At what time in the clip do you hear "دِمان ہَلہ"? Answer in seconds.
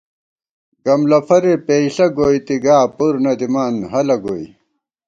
3.39-4.17